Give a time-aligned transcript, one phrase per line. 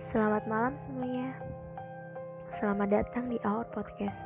[0.00, 1.36] Selamat malam semuanya.
[2.56, 4.16] Selamat datang di Our Podcast.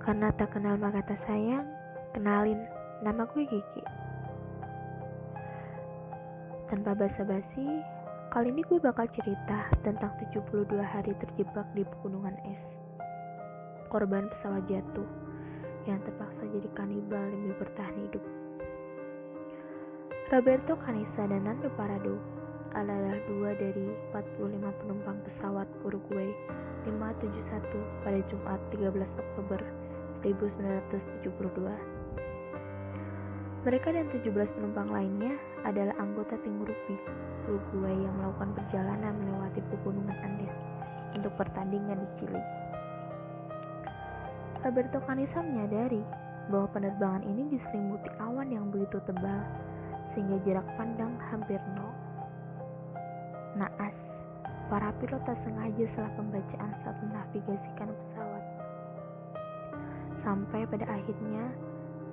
[0.00, 1.68] Karena tak kenal maka tak sayang,
[2.16, 2.64] kenalin
[3.04, 3.84] nama gue Gigi.
[6.64, 7.84] Tanpa basa-basi,
[8.32, 12.80] kali ini gue bakal cerita tentang 72 hari terjebak di pegunungan es.
[13.92, 15.08] Korban pesawat jatuh
[15.84, 18.24] yang terpaksa jadi kanibal demi bertahan hidup.
[20.32, 22.37] Roberto Canisa dan Nando Parado
[22.78, 26.30] adalah dua dari 45 penumpang pesawat Uruguay
[26.86, 27.74] 571
[28.06, 29.60] pada Jumat 13 Oktober
[30.22, 31.98] 1972.
[33.66, 35.34] Mereka dan 17 penumpang lainnya
[35.66, 36.94] adalah anggota tim Rupi
[37.50, 40.62] Uruguay yang melakukan perjalanan melewati pegunungan Andes
[41.18, 42.42] untuk pertandingan di Chili.
[44.62, 46.02] Roberto Canisa menyadari
[46.48, 49.42] bahwa penerbangan ini diselimuti awan yang begitu tebal
[50.08, 52.07] sehingga jarak pandang hampir nol.
[53.58, 54.22] Naas,
[54.70, 58.44] para pilot tak sengaja salah pembacaan saat menavigasikan pesawat.
[60.14, 61.50] Sampai pada akhirnya,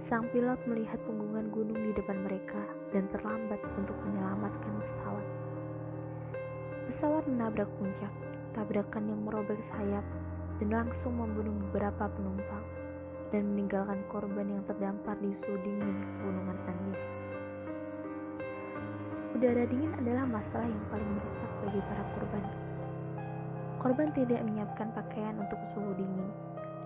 [0.02, 5.27] sang pilot melihat punggungan gunung di depan mereka dan terlambat untuk menyelamatkan pesawat.
[6.89, 8.09] Pesawat menabrak puncak,
[8.57, 10.05] tabrakan yang merobek sayap
[10.57, 12.65] dan langsung membunuh beberapa penumpang
[13.30, 15.93] dan meninggalkan korban yang terdampar di suhu dingin
[16.25, 16.94] gunungan Andes.
[19.36, 22.45] Udara dingin adalah masalah yang paling merusak bagi para korban.
[23.83, 26.31] Korban tidak menyiapkan pakaian untuk suhu dingin,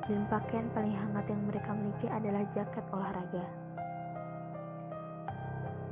[0.10, 3.46] dan pakaian paling hangat yang mereka miliki adalah jaket olahraga.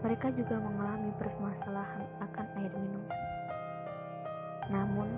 [0.01, 3.05] Mereka juga mengalami permasalahan akan air minum.
[4.73, 5.13] Namun,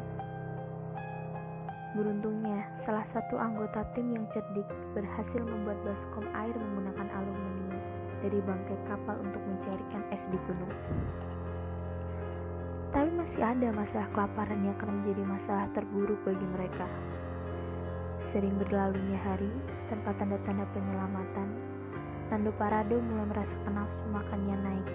[1.95, 7.78] beruntungnya salah satu anggota tim yang cerdik berhasil membuat baskom air menggunakan aluminium
[8.19, 10.73] dari bangkai kapal untuk mencarikan es di gunung.
[12.89, 16.89] Tapi masih ada masalah kelaparan yang akan menjadi masalah terburuk bagi mereka.
[18.19, 19.51] Sering berlalunya hari
[19.87, 21.49] tanpa tanda-tanda penyelamatan,
[22.29, 24.89] Nando Parado mulai merasakan nafsu makannya naik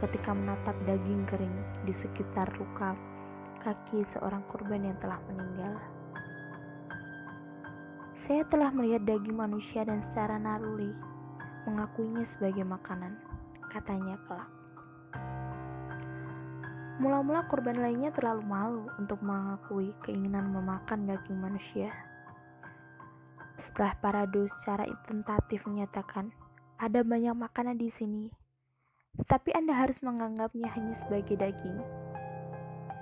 [0.00, 1.56] ketika menatap daging kering
[1.86, 2.96] di sekitar luka
[3.62, 5.78] kaki seorang korban yang telah meninggal.
[8.18, 10.90] Saya telah melihat daging manusia dan secara naruli
[11.68, 13.14] mengakuinya sebagai makanan,
[13.70, 14.50] katanya kelak.
[17.02, 21.90] Mula-mula korban lainnya terlalu malu untuk mengakui keinginan memakan daging manusia.
[23.58, 26.30] Setelah Parado secara tentatif menyatakan,
[26.78, 28.30] ada banyak makanan di sini,
[29.18, 31.78] tetapi Anda harus menganggapnya hanya sebagai daging.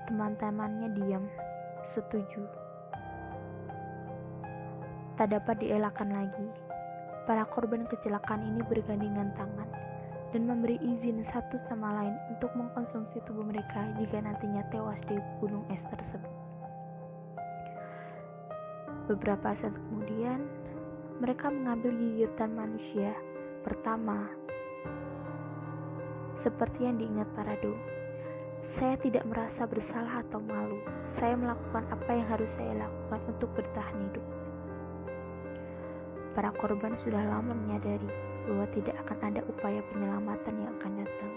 [0.09, 1.25] Teman-temannya diam,
[1.87, 2.44] setuju.
[5.15, 6.47] Tak dapat dielakkan lagi,
[7.30, 9.70] para korban kecelakaan ini bergandengan tangan
[10.34, 15.62] dan memberi izin satu sama lain untuk mengkonsumsi tubuh mereka jika nantinya tewas di gunung
[15.70, 16.26] es tersebut.
[19.06, 20.42] Beberapa saat kemudian,
[21.22, 23.14] mereka mengambil gigitan manusia
[23.62, 24.26] pertama.
[26.34, 27.78] Seperti yang diingat Parado,
[28.66, 30.82] saya tidak merasa bersalah atau malu.
[31.06, 34.40] Saya melakukan apa yang harus saya lakukan untuk bertahan hidup.
[36.32, 38.06] Para korban sudah lama menyadari
[38.46, 41.32] bahwa tidak akan ada upaya penyelamatan yang akan datang.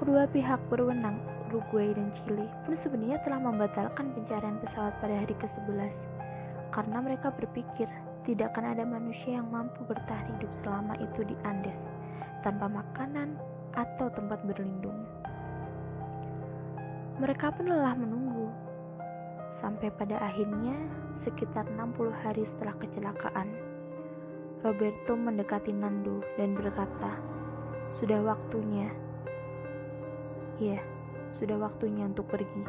[0.00, 5.94] Kedua pihak berwenang, Uruguay dan Chile, pun sebenarnya telah membatalkan pencarian pesawat pada hari ke-11
[6.72, 7.86] karena mereka berpikir
[8.24, 11.86] tidak akan ada manusia yang mampu bertahan hidup selama itu di Andes
[12.42, 13.38] tanpa makanan
[13.76, 15.06] atau tempat berlindung.
[17.20, 18.50] Mereka pun lelah menunggu
[19.52, 20.72] Sampai pada akhirnya,
[21.20, 23.52] sekitar 60 hari setelah kecelakaan,
[24.64, 27.20] Roberto mendekati Nando dan berkata,
[27.92, 28.88] "Sudah waktunya."
[30.56, 30.80] Ya,
[31.36, 32.64] sudah waktunya untuk pergi.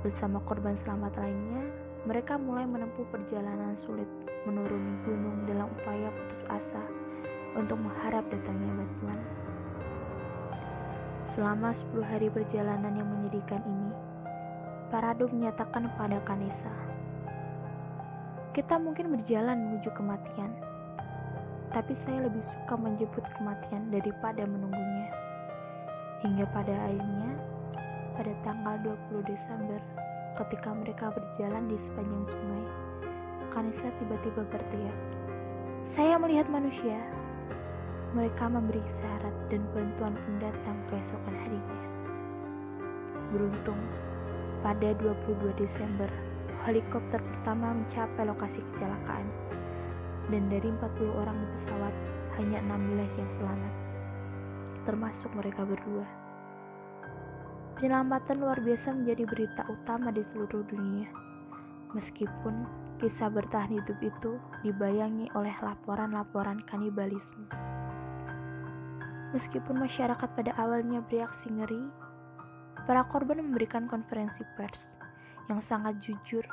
[0.00, 1.64] Bersama korban selamat lainnya,
[2.04, 4.08] mereka mulai menempuh perjalanan sulit
[4.44, 6.84] menuruni gunung dalam upaya putus asa
[7.56, 9.20] untuk mengharap datangnya bantuan.
[11.24, 13.93] Selama 10 hari perjalanan yang menyedihkan ini,
[14.94, 16.70] Parado menyatakan pada Kanesa,
[18.54, 20.54] kita mungkin berjalan menuju kematian,
[21.74, 25.10] tapi saya lebih suka menjemput kematian daripada menunggunya.
[26.22, 27.30] Hingga pada akhirnya,
[28.14, 29.82] pada tanggal 20 Desember,
[30.38, 32.64] ketika mereka berjalan di sepanjang sungai,
[33.50, 34.98] Kanesa tiba-tiba berteriak,
[35.82, 37.02] Saya melihat manusia.
[38.14, 41.82] Mereka memberi syarat dan bantuan pendatang keesokan harinya.
[43.34, 43.82] Beruntung,
[44.64, 46.08] pada 22 Desember,
[46.64, 49.28] helikopter pertama mencapai lokasi kecelakaan.
[50.32, 51.94] Dan dari 40 orang di pesawat,
[52.40, 53.74] hanya 16 yang selamat,
[54.88, 56.08] termasuk mereka berdua.
[57.74, 61.10] penyelamatan luar biasa menjadi berita utama di seluruh dunia.
[61.92, 62.64] Meskipun
[63.02, 67.44] kisah bertahan hidup itu dibayangi oleh laporan-laporan kanibalisme.
[69.34, 71.82] Meskipun masyarakat pada awalnya bereaksi ngeri,
[72.84, 75.00] para korban memberikan konferensi pers
[75.48, 76.44] yang sangat jujur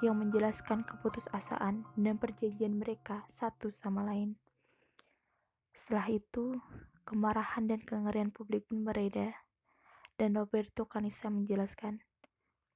[0.00, 4.38] yang menjelaskan keputusasaan dan perjanjian mereka satu sama lain.
[5.76, 6.56] Setelah itu,
[7.04, 9.34] kemarahan dan kengerian publik pun mereda,
[10.16, 12.00] dan Roberto Canisa menjelaskan,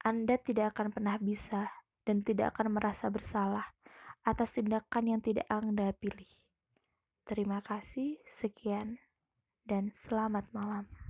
[0.05, 1.71] Anda tidak akan pernah bisa
[2.05, 3.73] dan tidak akan merasa bersalah
[4.25, 6.29] atas tindakan yang tidak Anda pilih.
[7.25, 9.01] Terima kasih, sekian,
[9.65, 11.04] dan selamat malam.